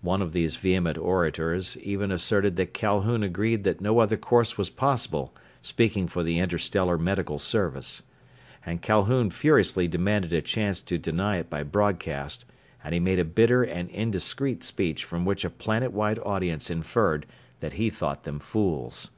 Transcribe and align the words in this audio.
One 0.00 0.20
of 0.22 0.32
these 0.32 0.56
vehement 0.56 0.98
orators 0.98 1.76
even 1.78 2.10
asserted 2.10 2.56
that 2.56 2.74
Calhoun 2.74 3.22
agreed 3.22 3.62
that 3.62 3.80
no 3.80 4.00
other 4.00 4.16
course 4.16 4.58
was 4.58 4.68
possible, 4.70 5.32
speaking 5.62 6.08
for 6.08 6.24
the 6.24 6.40
Interstellar 6.40 6.98
Medical 6.98 7.38
Service. 7.38 8.02
And 8.66 8.82
Calhoun 8.82 9.30
furiously 9.30 9.86
demanded 9.86 10.32
a 10.32 10.42
chance 10.42 10.80
to 10.80 10.98
deny 10.98 11.36
it 11.36 11.48
by 11.48 11.62
broadcast, 11.62 12.44
and 12.82 12.92
he 12.92 12.98
made 12.98 13.20
a 13.20 13.24
bitter 13.24 13.62
and 13.62 13.88
indiscreet 13.90 14.64
speech 14.64 15.04
from 15.04 15.24
which 15.24 15.44
a 15.44 15.48
planet 15.50 15.92
wide 15.92 16.18
audience 16.24 16.68
inferred 16.68 17.24
that 17.60 17.74
he 17.74 17.88
thought 17.88 18.24
them 18.24 18.40
fools. 18.40 19.12